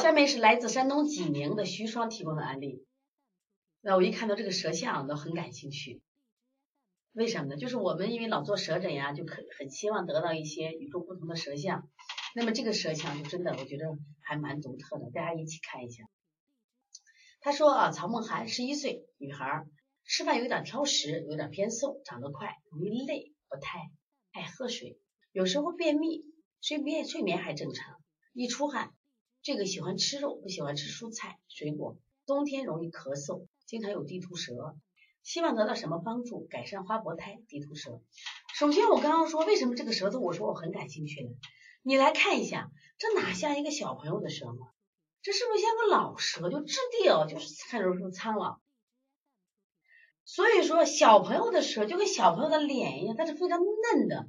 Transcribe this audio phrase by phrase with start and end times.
[0.00, 2.86] 下面是来自山东济宁的徐双提供的案例。
[3.82, 6.00] 那我一看到这个舌象都很感兴趣，
[7.12, 7.56] 为什么呢？
[7.56, 11.88] 就是我们因为老做舌诊呀，就可很希望得到一些与众不同的舌象。
[12.34, 13.84] 那么这个舌象就真的我觉得
[14.22, 16.04] 还蛮独特的，大家一起看一下。
[17.40, 19.66] 他说啊，曹梦涵，十一岁女孩，
[20.04, 23.78] 吃饭有点挑食，有点偏瘦，长得快，容易累，不太
[24.32, 24.98] 爱喝水，
[25.32, 26.24] 有时候便秘，
[26.62, 27.96] 睡眠睡眠还正常，
[28.32, 28.94] 一出汗，
[29.42, 34.76] 这个喜欢吃肉，不喜欢吃蔬菜水果，冬天容易咳嗽，经常有地图舌，
[35.22, 36.46] 希望得到什么帮助？
[36.50, 38.02] 改善花薄胎、地图舌。
[38.54, 41.30] 首先我刚刚说为什么这个舌头，我说我很感兴趣呢？
[41.82, 44.68] 你来看一下，这哪像一个小朋友的舌吗？
[45.22, 46.50] 这是不是像个老舌？
[46.50, 48.60] 就质地哦，就是看着是苍老。
[50.24, 54.28] 所以说，小朋友的舌就跟小朋友的脸一样，它是非常嫩的。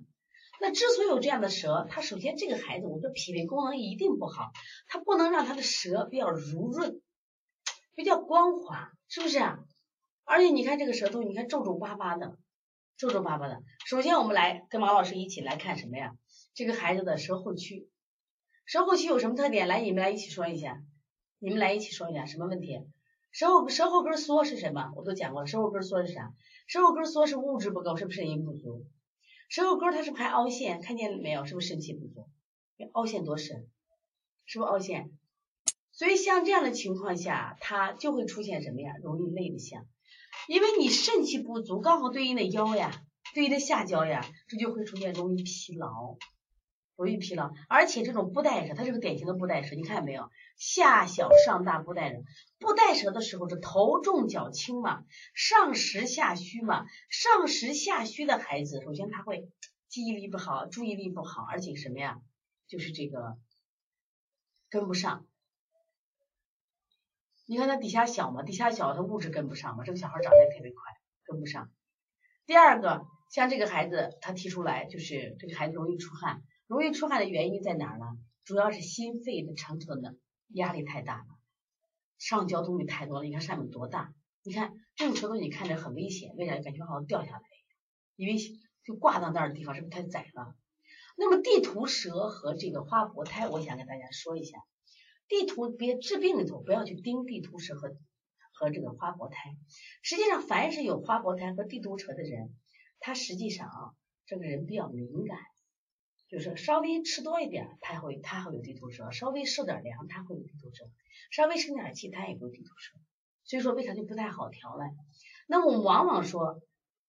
[0.62, 4.52] 那之所以有这样的舌，他首先这个孩子，我说脾胃功能一定不好，
[4.86, 7.02] 他不能让他的舌比较濡润，
[7.96, 9.58] 比较光滑，是不是啊？
[10.24, 12.38] 而且你看这个舌头，你看皱皱巴巴的，
[12.96, 13.64] 皱皱巴巴的。
[13.88, 16.16] 首先我们来跟马老师一起来看什么呀？
[16.54, 17.90] 这个孩子的舌后区。
[18.66, 19.68] 舌后区有什么特点？
[19.68, 20.84] 来，你们来一起说一下。
[21.40, 22.80] 你们来一起说一下什么问题？
[23.32, 24.92] 舌后舌后根缩是什么？
[24.96, 25.48] 我都讲过了。
[25.48, 26.36] 舌后根缩是啥？
[26.68, 28.86] 舌后根缩是物质不够，是不是肾阴不足？
[29.52, 30.80] 舌后根它是不是还凹陷？
[30.82, 31.46] 看见没有？
[31.46, 32.30] 是不是肾气不足？
[32.94, 33.68] 凹陷多深？
[34.46, 35.12] 是不是凹陷？
[35.92, 38.94] 所以像这样的情况下，它就会出现什么呀？
[39.04, 39.86] 容易累的象。
[40.48, 46.16] 因为你肾气不足，刚好对应的腰呀，对应的下焦呀，这就会出现容易疲劳。
[47.02, 50.30] 容易疲劳，而且这种布袋舌，它是个典型的布袋舌，你看见没有？
[50.56, 52.22] 下小上大布袋舌，
[52.60, 59.50] 布袋舌的时候是头重脚轻嘛，上实下虚嘛，上实下虚的孩子，首先他会
[59.90, 62.22] 记忆力不好，注意力不好，而且什么呀？
[62.68, 63.38] 就是这个
[64.70, 65.26] 跟不上。
[67.48, 70.84] 你看他底下小嘛，底下小，他物质跟不上嘛，这个小孩长得也特别快，
[71.26, 71.72] 跟不上。
[72.46, 76.44] 第二个，像这个孩子，他提出来就是这个孩子容易出汗。
[76.72, 78.06] 容易出汗的原因在哪儿呢？
[78.46, 80.16] 主要是心肺的承受的
[80.48, 81.26] 压力太大了，
[82.18, 83.26] 上焦东西太多了。
[83.26, 84.14] 你看上面多大？
[84.42, 86.58] 你看这种舌头，你看着很危险，为啥？
[86.60, 87.42] 感觉好像掉下来，
[88.16, 88.38] 因为
[88.86, 90.56] 就挂到那儿的地方是不是太窄了？
[91.18, 94.58] 那么地图舌和这个花脖胎，我想跟大家说一下，
[95.28, 97.98] 地图别治病里头不要去盯地图舌和
[98.54, 99.58] 和这个花脖胎。
[100.04, 102.56] 实际上，凡是有花脖胎和地图舌的人，
[103.02, 103.92] 他实际上啊，
[104.26, 105.38] 这个人比较敏感。
[106.32, 110.86] 就是稍微吃多一点，他会他会有地图舌；稍微受点凉，他会有地图舌；
[111.30, 112.98] 稍微生点气，他也会有地图舌。
[113.44, 114.86] 所以说为啥就不太好调了？
[115.46, 116.62] 那我们往往说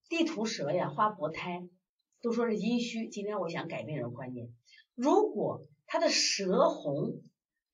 [0.08, 1.62] 地图舌呀，花薄胎，
[2.20, 3.06] 都说是阴虚。
[3.06, 4.52] 今天我想改变这种观念，
[4.96, 7.22] 如果他的舌红，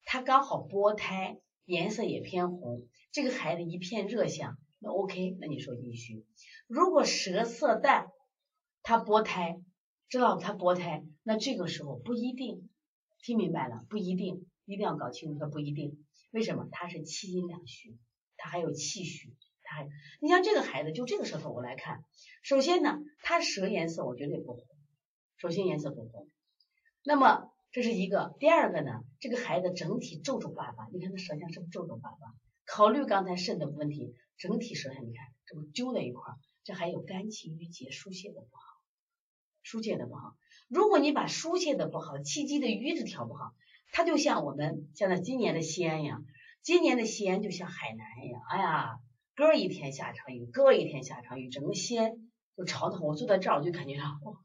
[0.05, 6.27] 他刚好薄胎，颜色也偏红，这个孩子一片热象，那 OK，那你说阴虚。
[6.67, 8.09] 如果舌色淡，
[8.83, 9.59] 他薄胎。
[10.09, 12.71] 知道他薄胎，那这个时候不一定
[13.23, 17.99] 听明白了，不一定一定要搞清楚，他不一定为什么他是气阴两虚，
[18.37, 19.89] 他还有气虚，他还
[20.21, 22.05] 你像这个孩子就这个舌头我来看，
[22.43, 24.65] 首先呢，他舌颜色我绝对不红，
[25.37, 26.29] 首先颜色不红，
[27.05, 32.17] 那么这是一个，第二个呢，这个孩子整体皱皱巴巴，你看他舌象是不是皱皱巴巴？
[32.65, 38.68] 考虑刚才肾的问题，整体舌象你看这不揪在一块儿，这还有肝气郁结疏泄的不好。
[39.69, 40.35] 疏泄的不好，
[40.67, 43.53] 如果你把疏泄的不好，气机的瘀滞调不好，
[43.93, 46.25] 它就像我们现在今年的西安一样，
[46.63, 48.99] 今年的西安就像海南一样，哎呀，
[49.37, 52.13] 隔一天下场雨，隔一天下场雨，整个西安
[52.57, 53.07] 就潮得很。
[53.07, 54.39] 我坐在这儿，我就感觉到，哇，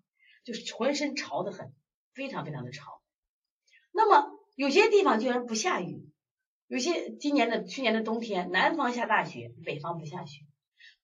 [0.44, 1.73] 就是浑身潮得很，
[2.13, 3.01] 非常非常的潮。
[3.94, 6.12] 那么有些地方居然不下雨，
[6.67, 10.41] 有些今年的去年的冬天，南方下大雪，北方不下雪，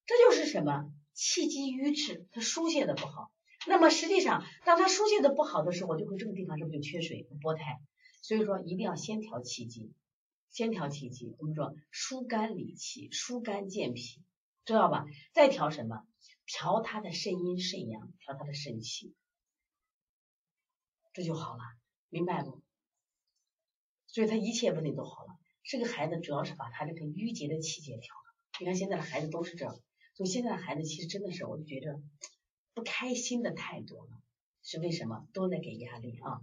[0.05, 3.31] 这就是什么气机瘀滞，它疏泄的不好。
[3.67, 7.79] 那么实际上，当他疏泄的不好的时候，就会这个地方是不是就缺水、薄胎？
[8.21, 9.93] 所以说一定要先调气机，
[10.49, 11.35] 先调气机。
[11.39, 14.21] 我们说疏肝理气、疏肝健脾，
[14.65, 15.05] 知道吧？
[15.33, 16.05] 再调什么？
[16.45, 19.13] 调他的肾阴、肾阳，调他的肾气，
[21.13, 21.61] 这就好了，
[22.09, 22.61] 明白不？
[24.07, 25.37] 所以他一切问题都好了。
[25.63, 28.35] 这个孩子主要是把他这个淤结的气结调了。
[28.59, 29.67] 你看现在的孩子都是这，
[30.15, 32.01] 所以现在的孩子其实真的是，我就觉着。
[32.79, 34.21] 不开心的太多了，
[34.63, 35.27] 是为什么？
[35.33, 36.39] 都在给压力啊。